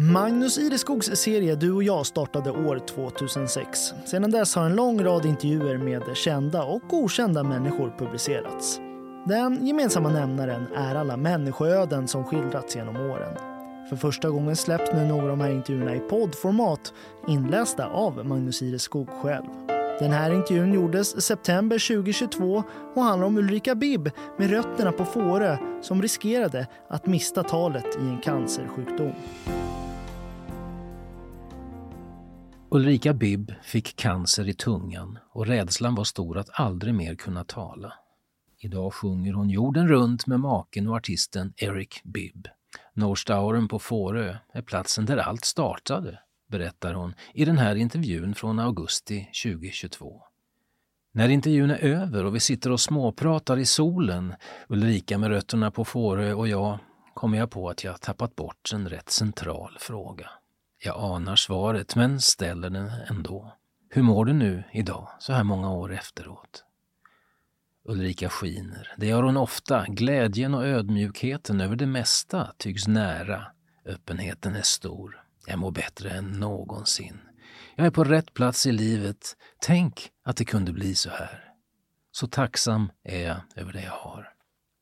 [0.00, 3.92] Magnus Ireskogs serie Du och jag startade år 2006.
[4.04, 8.80] Sedan dess har en lång rad intervjuer med kända och okända människor publicerats.
[9.26, 13.36] Den gemensamma nämnaren är alla människoöden som skildrats genom åren.
[13.88, 16.92] För första gången släpps nu några av de här intervjuerna i poddformat
[17.28, 19.46] inlästa av Magnus Ireskog själv.
[19.98, 25.56] Den här intervjun gjordes september 2022 och handlar om Ulrika Bibb med rötterna på Fårö
[25.82, 29.12] som riskerade att mista talet i en cancersjukdom.
[32.70, 37.92] Ulrika Bibb fick cancer i tungan och rädslan var stor att aldrig mer kunna tala.
[38.58, 42.48] Idag sjunger hon jorden runt med maken och artisten Eric Bibb.
[42.94, 46.18] Norstauren på Fårö är platsen där allt startade,
[46.48, 50.22] berättar hon i den här intervjun från augusti 2022.
[51.12, 54.34] När intervjun är över och vi sitter och småpratar i solen,
[54.68, 56.78] Ulrika med rötterna på Fårö och jag,
[57.14, 60.30] kommer jag på att jag tappat bort en rätt central fråga.
[60.84, 63.52] Jag anar svaret, men ställer den ändå.
[63.90, 66.64] Hur mår du nu idag, så här många år efteråt?
[67.84, 68.94] Ulrika skiner.
[68.96, 69.86] Det gör hon ofta.
[69.88, 73.46] Glädjen och ödmjukheten över det mesta tycks nära.
[73.86, 75.22] Öppenheten är stor.
[75.46, 77.20] Jag mår bättre än någonsin.
[77.76, 79.36] Jag är på rätt plats i livet.
[79.60, 81.44] Tänk att det kunde bli så här.
[82.10, 84.32] Så tacksam är jag över det jag har.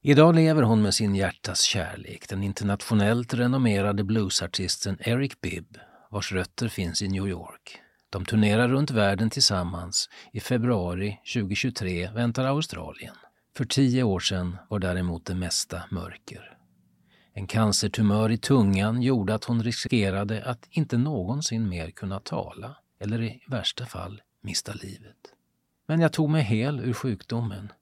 [0.03, 5.79] Idag lever hon med sin hjärtas kärlek, den internationellt renommerade bluesartisten Eric Bibb,
[6.11, 7.81] vars rötter finns i New York.
[8.11, 10.09] De turnerar runt världen tillsammans.
[10.33, 13.15] I februari 2023 väntar Australien.
[13.57, 16.57] För tio år sedan var däremot det mesta mörker.
[17.33, 23.23] En cancertumör i tungan gjorde att hon riskerade att inte någonsin mer kunna tala eller
[23.23, 25.17] i värsta fall mista livet.
[25.87, 27.73] Men jag tog mig hel ur sjukdomen.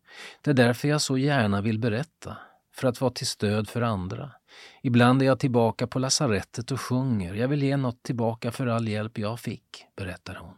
[0.43, 2.37] Det är därför jag så gärna vill berätta,
[2.75, 4.31] för att vara till stöd för andra.
[4.83, 7.35] Ibland är jag tillbaka på lasarettet och sjunger.
[7.35, 10.55] Jag vill ge något tillbaka för all hjälp jag fick, berättar hon.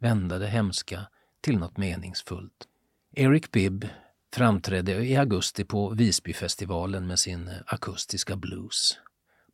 [0.00, 1.06] Vända det hemska
[1.40, 2.66] till något meningsfullt.
[3.12, 3.88] Eric Bibb
[4.34, 8.98] framträdde i augusti på Visbyfestivalen med sin akustiska blues.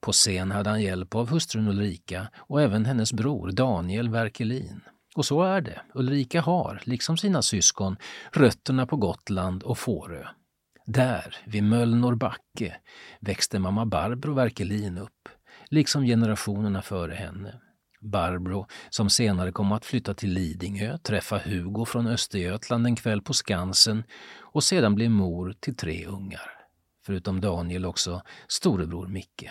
[0.01, 4.81] På scen hade han hjälp av hustrun Ulrika och även hennes bror Daniel Werkelin.
[5.15, 5.81] Och så är det.
[5.95, 7.97] Ulrika har, liksom sina syskon,
[8.33, 10.27] rötterna på Gotland och Fårö.
[10.87, 12.77] Där, vid Möllnor backe,
[13.21, 15.29] växte mamma Barbro Werkelin upp,
[15.71, 17.61] liksom generationerna före henne.
[18.01, 23.33] Barbro, som senare kom att flytta till Lidingö, träffa Hugo från Östergötland en kväll på
[23.33, 24.05] Skansen
[24.41, 26.51] och sedan bli mor till tre ungar.
[27.07, 29.51] Förutom Daniel också storebror Micke.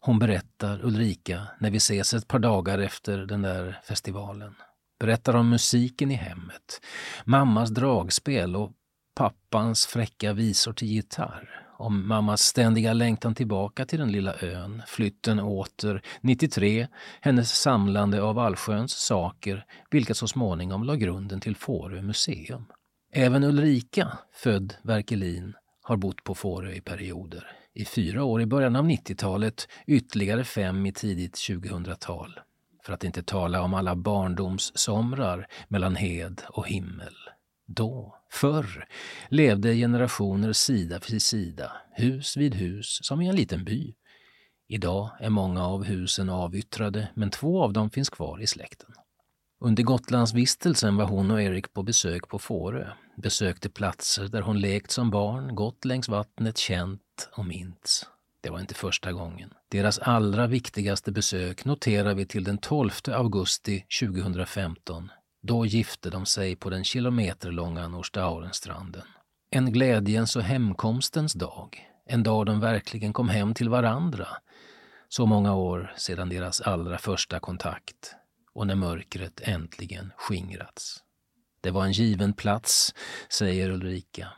[0.00, 4.54] Hon berättar, Ulrika, när vi ses ett par dagar efter den där festivalen.
[5.00, 6.80] Berättar om musiken i hemmet,
[7.24, 8.72] mammas dragspel och
[9.14, 15.40] pappans fräcka visor till gitarr, om mammas ständiga längtan tillbaka till den lilla ön, flytten
[15.40, 16.88] åter, 93,
[17.20, 22.64] hennes samlande av allsköns saker, vilka så småningom la grunden till Fårö museum.
[23.12, 27.46] Även Ulrika, född Verkelin, har bott på Fårö i perioder.
[27.74, 32.40] I fyra år i början av 90-talet, ytterligare fem i tidigt 2000-tal.
[32.84, 37.14] För att inte tala om alla barndomssomrar mellan hed och himmel.
[37.74, 38.88] Då, förr,
[39.28, 43.94] levde generationer sida vid sida, hus vid hus, som i en liten by.
[44.68, 48.90] Idag är många av husen avyttrade, men två av dem finns kvar i släkten.
[49.60, 54.90] Under Gotlandsvistelsen var hon och Erik på besök på Fårö, besökte platser där hon lekt
[54.90, 58.06] som barn, gått längs vattnet, känt och mints.
[58.40, 59.50] Det var inte första gången.
[59.70, 65.10] Deras allra viktigaste besök noterar vi till den 12 augusti 2015
[65.42, 69.06] då gifte de sig på den kilometerlånga Norstaurenstranden.
[69.50, 71.88] En glädjens och hemkomstens dag.
[72.06, 74.28] En dag de verkligen kom hem till varandra.
[75.08, 78.14] Så många år sedan deras allra första kontakt
[78.52, 81.02] och när mörkret äntligen skingrats.
[81.60, 82.94] Det var en given plats,
[83.28, 84.28] säger Ulrika.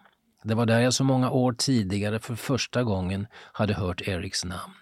[0.42, 4.74] Det var där jag så många år tidigare för första gången hade hört Eriks namn.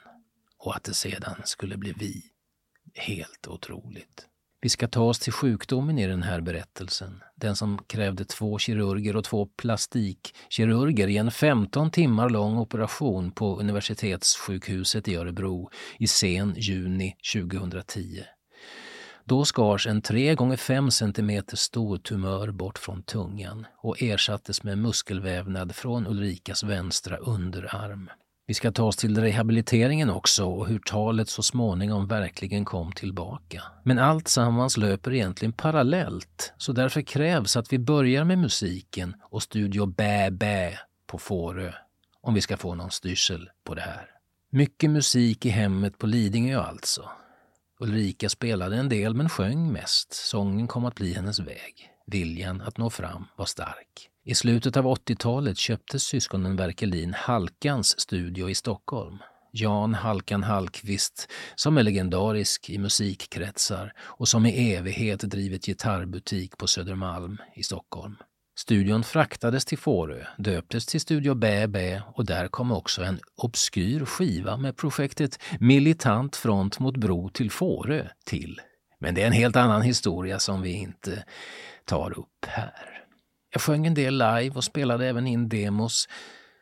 [0.59, 2.22] Och att det sedan skulle bli vi.
[2.95, 4.28] Helt otroligt.
[4.62, 7.22] Vi ska ta oss till sjukdomen i den här berättelsen.
[7.36, 13.60] Den som krävde två kirurger och två plastikkirurger i en 15 timmar lång operation på
[13.60, 18.22] universitetssjukhuset i Örebro i sen juni 2010.
[19.24, 24.78] Då skars en 3 gånger 5 cm stor tumör bort från tungan och ersattes med
[24.78, 28.10] muskelvävnad från Ulrikas vänstra underarm.
[28.53, 33.63] Vi ska ta oss till rehabiliteringen också och hur talet så småningom verkligen kom tillbaka.
[33.83, 39.43] Men allt sammans löper egentligen parallellt, så därför krävs att vi börjar med musiken och
[39.43, 41.72] Studio Bä Bä på Fårö
[42.21, 44.07] om vi ska få någon styrsel på det här.
[44.51, 47.10] Mycket musik i hemmet på Lidingö alltså.
[47.81, 50.13] Ulrika spelade en del men sjöng mest.
[50.13, 51.91] Sången kom att bli hennes väg.
[52.07, 54.11] Viljan att nå fram var stark.
[54.24, 59.19] I slutet av 80-talet köpte syskonen Werkelin Halkans studio i Stockholm.
[59.53, 66.66] Jan Halkan Hallqvist, som är legendarisk i musikkretsar och som i evighet drivit gitarrbutik på
[66.66, 68.16] Södermalm i Stockholm.
[68.59, 74.04] Studion fraktades till Fårö, döptes till Studio Bä Bä och där kom också en obskyr
[74.04, 78.60] skiva med projektet Militant front mot bro till Fårö till.
[78.98, 81.24] Men det är en helt annan historia som vi inte
[81.84, 82.91] tar upp här.
[83.53, 86.09] Jag sjöng en del live och spelade även in demos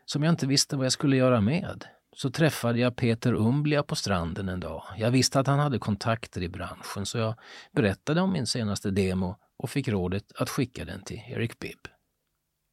[0.04, 1.84] som jag inte visste vad jag skulle göra med.
[2.16, 4.82] Så träffade jag Peter Umblia på stranden en dag.
[4.98, 7.34] Jag visste att han hade kontakter i branschen så jag
[7.72, 11.88] berättade om min senaste demo och fick rådet att skicka den till Eric Bibb.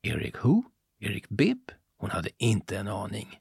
[0.03, 0.63] Eric who?
[0.99, 1.71] Eric Bibb?
[1.97, 3.39] Hon hade inte en aning.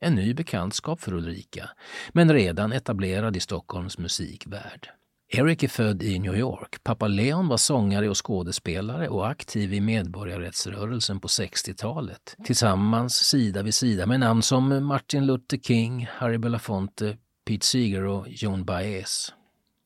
[0.00, 1.70] En ny bekantskap för Ulrika,
[2.12, 4.90] men redan etablerad i Stockholms musikvärld.
[5.32, 6.84] Eric är född i New York.
[6.84, 12.36] Pappa Leon var sångare och skådespelare och aktiv i medborgarrättsrörelsen på 60-talet.
[12.44, 17.16] Tillsammans sida vid sida med namn som Martin Luther King, Harry Belafonte,
[17.46, 19.32] Pete Seeger och Joan Baez.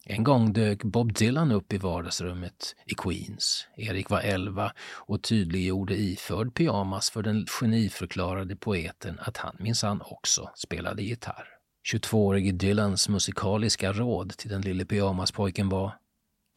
[0.07, 3.67] En gång dök Bob Dylan upp i vardagsrummet i Queens.
[3.77, 10.51] Erik var 11 och tydliggjorde iförd pyjamas för den geniförklarade poeten att han minsann också
[10.55, 11.54] spelade gitarr.
[11.93, 15.99] 22-årige Dylans musikaliska råd till den lille pyjamaspojken var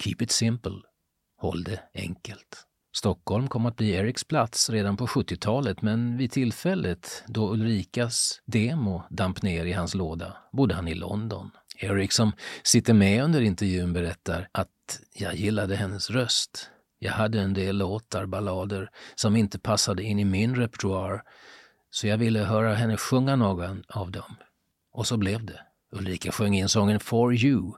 [0.04, 0.82] Keep it simple.
[1.38, 2.68] Håll det enkelt.
[2.96, 9.04] Stockholm kom att bli Eriks plats redan på 70-talet men vid tillfället då Ulrikas demo
[9.10, 11.52] damp ner i hans låda bodde han i London.
[11.78, 12.32] Erik som
[12.64, 16.70] sitter med under intervjun berättar att jag gillade hennes röst.
[17.00, 21.24] Jag hade en del låtar, ballader, som inte passade in i min repertoar
[21.90, 24.36] så jag ville höra henne sjunga någon av dem.
[24.98, 25.60] Och så blev det.
[25.92, 27.74] Ulrika sjöng in sången For You,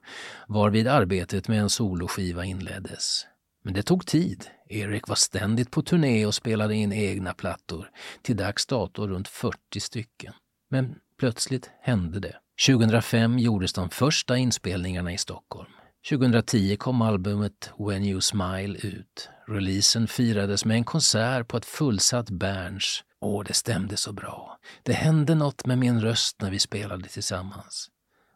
[0.47, 3.25] varvid arbetet med en soloskiva inleddes.
[3.63, 4.45] Men det tog tid.
[4.69, 7.89] Erik var ständigt på turné och spelade in egna plattor,
[8.21, 10.33] till dags dato runt 40 stycken.
[10.69, 12.35] Men plötsligt hände det.
[12.67, 15.69] 2005 gjordes de första inspelningarna i Stockholm.
[16.09, 19.29] 2010 kom albumet When You Smile ut.
[19.49, 24.57] Releasen firades med en konsert på ett fullsatt Berns Åh, det stämde så bra.
[24.83, 27.89] Det hände något med min röst när vi spelade tillsammans.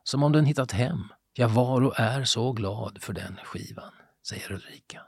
[0.04, 1.04] Som om den hittat hem.
[1.34, 3.92] Jag var och är så glad för den skivan,
[4.28, 5.02] säger Ulrika.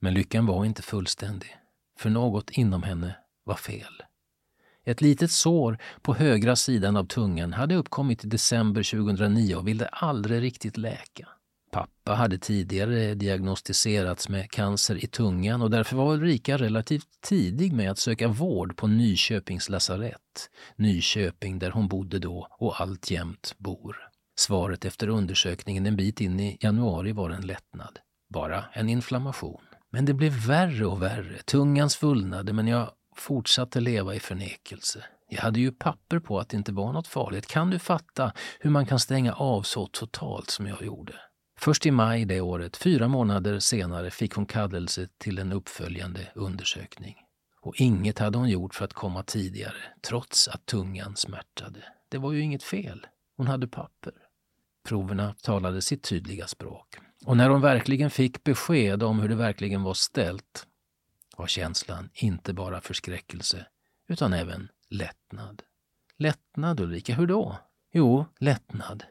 [0.00, 1.56] Men lyckan var inte fullständig,
[1.98, 4.02] för något inom henne var fel.
[4.84, 9.86] Ett litet sår på högra sidan av tungan hade uppkommit i december 2009 och ville
[9.86, 11.28] aldrig riktigt läka.
[11.76, 17.90] Pappa hade tidigare diagnostiserats med cancer i tungan och därför var Ulrika relativt tidig med
[17.90, 20.50] att söka vård på Nyköpings lasarett.
[20.76, 23.96] Nyköping där hon bodde då och alltjämt bor.
[24.38, 27.98] Svaret efter undersökningen en bit in i januari var en lättnad.
[28.34, 29.62] Bara en inflammation.
[29.90, 31.42] Men det blev värre och värre.
[31.42, 35.04] Tungan svullnade men jag fortsatte leva i förnekelse.
[35.28, 37.46] Jag hade ju papper på att det inte var något farligt.
[37.46, 41.14] Kan du fatta hur man kan stänga av så totalt som jag gjorde?
[41.58, 47.16] Först i maj det året, fyra månader senare, fick hon kallelse till en uppföljande undersökning.
[47.60, 51.84] Och inget hade hon gjort för att komma tidigare, trots att tungan smärtade.
[52.08, 53.06] Det var ju inget fel.
[53.36, 54.12] Hon hade papper.
[54.88, 56.96] Proverna talade sitt tydliga språk.
[57.24, 60.66] Och när hon verkligen fick besked om hur det verkligen var ställt
[61.36, 63.66] var känslan inte bara förskräckelse,
[64.08, 65.62] utan även lättnad.
[66.16, 67.58] Lättnad, Ulrika, hur då?
[67.92, 69.04] Jo, lättnad.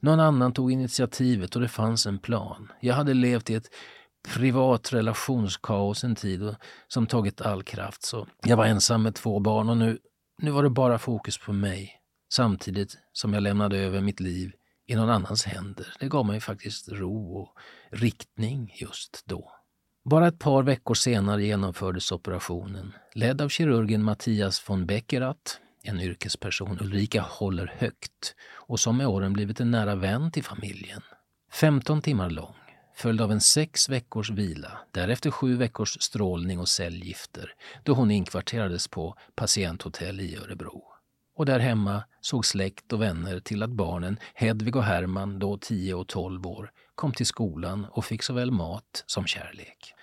[0.00, 2.72] Någon annan tog initiativet och det fanns en plan.
[2.80, 3.70] Jag hade levt i ett
[4.34, 6.54] privat relationskaos en tid och,
[6.88, 8.02] som tagit all kraft.
[8.02, 9.98] Så jag var ensam med två barn och nu,
[10.42, 11.94] nu var det bara fokus på mig.
[12.32, 14.52] Samtidigt som jag lämnade över mitt liv
[14.86, 15.86] i någon annans händer.
[16.00, 17.54] Det gav mig faktiskt ro och
[17.90, 19.52] riktning just då.
[20.10, 26.78] Bara ett par veckor senare genomfördes operationen, ledd av kirurgen Mattias von Beckerath en yrkesperson
[26.80, 31.02] Ulrika håller högt och som med åren blivit en nära vän till familjen.
[31.52, 32.54] 15 timmar lång,
[32.94, 37.54] följd av en sex veckors vila, därefter sju veckors strålning och cellgifter
[37.84, 40.84] då hon inkvarterades på patienthotell i Örebro.
[41.36, 45.94] Och där hemma såg släkt och vänner till att barnen Hedvig och Herman, då 10
[45.94, 49.94] och 12 år, kom till skolan och fick såväl mat som kärlek.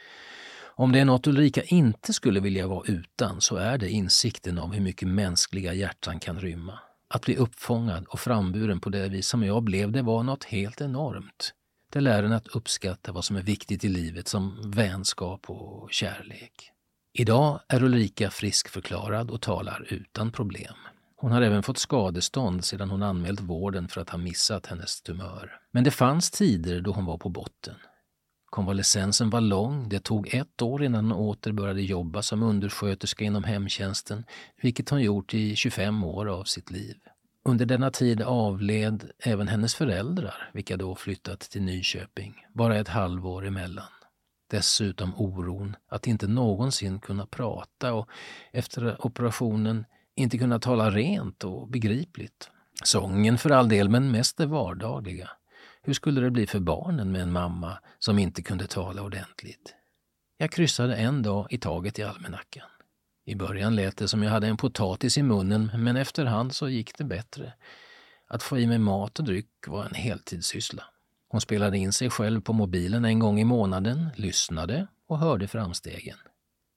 [0.78, 4.72] Om det är något Ulrika inte skulle vilja vara utan så är det insikten om
[4.72, 6.80] hur mycket mänskliga hjärtan kan rymma.
[7.08, 10.82] Att bli uppfångad och framburen på det vis som jag blev, det var något helt
[10.82, 11.54] enormt.
[11.92, 16.72] Det lär en att uppskatta vad som är viktigt i livet som vänskap och kärlek.
[17.14, 20.76] Idag är Ulrika friskförklarad och talar utan problem.
[21.16, 25.60] Hon har även fått skadestånd sedan hon anmält vården för att ha missat hennes tumör.
[25.72, 27.76] Men det fanns tider då hon var på botten.
[28.56, 29.90] Konvalescensen var lång.
[29.90, 34.26] Det tog ett år innan hon åter började jobba som undersköterska inom hemtjänsten,
[34.62, 36.96] vilket hon gjort i 25 år av sitt liv.
[37.46, 43.46] Under denna tid avled även hennes föräldrar, vilka då flyttat till Nyköping, bara ett halvår
[43.46, 43.92] emellan.
[44.52, 48.10] Dessutom oron att inte någonsin kunna prata och
[48.52, 49.86] efter operationen
[50.16, 52.50] inte kunna tala rent och begripligt.
[52.84, 55.30] Sången för all del, men mest det vardagliga.
[55.86, 59.76] Hur skulle det bli för barnen med en mamma som inte kunde tala ordentligt?
[60.38, 62.68] Jag kryssade en dag i taget i almanackan.
[63.26, 66.98] I början lät det som jag hade en potatis i munnen, men efterhand så gick
[66.98, 67.54] det bättre.
[68.28, 70.84] Att få i mig mat och dryck var en heltidssyssla.
[71.28, 76.18] Hon spelade in sig själv på mobilen en gång i månaden, lyssnade och hörde framstegen.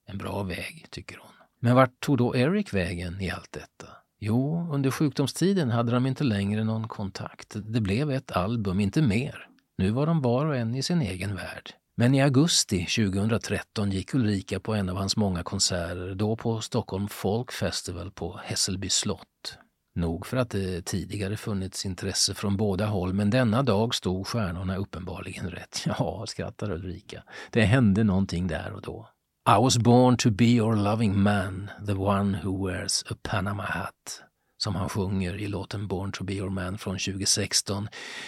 [0.05, 1.31] En bra väg, tycker hon.
[1.59, 3.87] Men vart tog då Eric vägen i allt detta?
[4.21, 7.55] Jo, under sjukdomstiden hade de inte längre någon kontakt.
[7.55, 9.47] Det blev ett album, inte mer.
[9.77, 11.73] Nu var de var och en i sin egen värld.
[11.95, 17.07] Men i augusti 2013 gick Ulrika på en av hans många konserter, då på Stockholm
[17.07, 19.57] Folk Festival på Hässelby slott.
[19.95, 24.77] Nog för att det tidigare funnits intresse från båda håll, men denna dag stod stjärnorna
[24.77, 25.83] uppenbarligen rätt.
[25.85, 27.23] Ja, skrattar Ulrika.
[27.51, 29.09] Det hände någonting där och då.
[29.57, 34.21] I was born to be your loving man, the one who wears a Panama hat
[34.57, 37.87] som han sjunger i låten Born to be your man från 2016.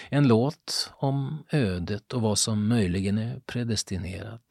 [0.09, 4.41] En låt om ödet och vad som möjligen är predestinerat.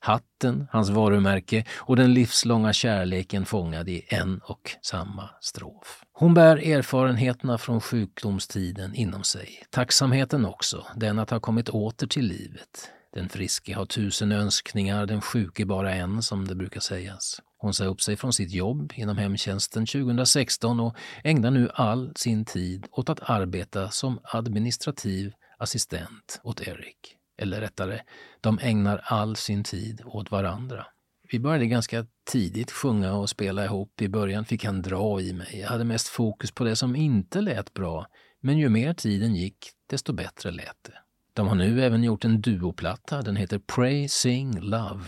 [0.00, 6.02] Hatten, hans varumärke och den livslånga kärleken fångad i en och samma strof.
[6.12, 9.62] Hon bär erfarenheterna från sjukdomstiden inom sig.
[9.70, 12.90] Tacksamheten också, den att ha kommit åter till livet.
[13.12, 17.40] Den friske har tusen önskningar, den sjuke bara en, som det brukar sägas.
[17.58, 22.44] Hon sa upp sig från sitt jobb inom hemtjänsten 2016 och ägnar nu all sin
[22.44, 27.16] tid åt att arbeta som administrativ assistent åt Erik.
[27.38, 28.02] Eller rättare,
[28.40, 30.86] de ägnar all sin tid åt varandra.
[31.32, 34.00] Vi började ganska tidigt sjunga och spela ihop.
[34.00, 35.58] I början fick han dra i mig.
[35.60, 38.06] Jag hade mest fokus på det som inte lät bra,
[38.40, 41.05] men ju mer tiden gick, desto bättre lät det.
[41.36, 43.22] De har nu även gjort en duoplatta.
[43.22, 45.04] Den heter Pray, Sing, Love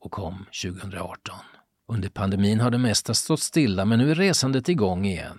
[0.00, 1.34] och kom 2018.
[1.88, 5.38] Under pandemin har det mesta stått stilla men nu är resandet igång igen.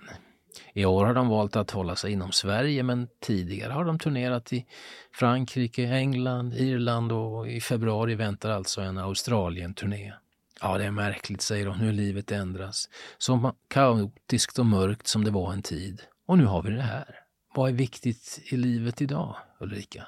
[0.74, 4.52] I år har de valt att hålla sig inom Sverige men tidigare har de turnerat
[4.52, 4.66] i
[5.12, 10.12] Frankrike, England, Irland och i februari väntar alltså en Australien-turné.
[10.60, 12.88] Ja, det är märkligt, säger hon, hur livet ändras.
[13.18, 16.02] Så kaotiskt och mörkt som det var en tid.
[16.26, 17.14] Och nu har vi det här.
[17.54, 20.06] Vad är viktigt i livet idag, Ulrika?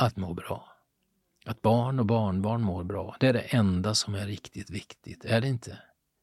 [0.00, 0.64] Att må bra.
[1.46, 5.40] Att barn och barnbarn mår bra, det är det enda som är riktigt viktigt, är
[5.40, 5.78] det inte?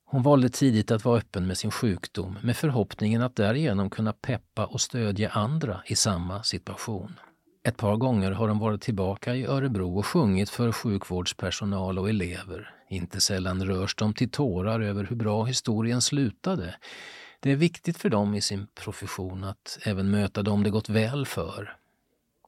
[0.06, 4.66] Hon valde tidigt att vara öppen med sin sjukdom med förhoppningen att därigenom kunna peppa
[4.66, 7.20] och stödja andra i samma situation.
[7.64, 12.74] Ett par gånger har hon varit tillbaka i Örebro och sjungit för sjukvårdspersonal och elever.
[12.90, 16.76] Inte sällan rörs de till tårar över hur bra historien slutade.
[17.40, 21.26] Det är viktigt för dem i sin profession att även möta dem det gått väl
[21.26, 21.78] för.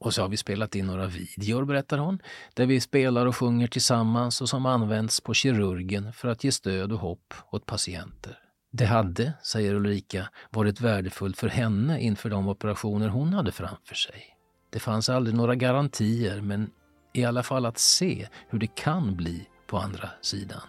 [0.00, 2.18] Och så har vi spelat in några videor, berättar hon,
[2.54, 6.92] där vi spelar och sjunger tillsammans och som används på kirurgen för att ge stöd
[6.92, 8.38] och hopp åt patienter.
[8.72, 14.36] Det hade, säger Ulrika, varit värdefullt för henne inför de operationer hon hade framför sig.
[14.70, 16.70] Det fanns aldrig några garantier, men
[17.12, 20.60] i alla fall att se hur det kan bli på andra sidan.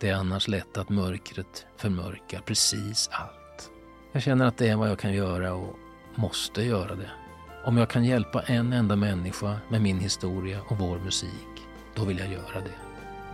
[0.00, 3.70] Det är annars lätt att mörkret förmörkar precis allt.
[4.12, 5.76] Jag känner att det är vad jag kan göra och
[6.14, 7.10] måste göra det.
[7.66, 12.18] Om jag kan hjälpa en enda människa med min historia och vår musik, då vill
[12.18, 12.74] jag göra det.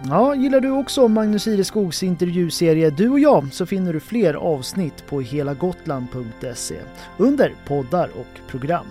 [0.09, 5.07] Ja, gillar du också Magnus Ireskogs intervjuserie Du och jag så finner du fler avsnitt
[5.07, 6.81] på helagotland.se
[7.19, 8.87] under poddar och program.